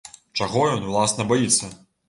Чаго 0.39 0.63
ён, 0.71 0.81
уласна, 0.89 1.29
баіцца? 1.35 1.73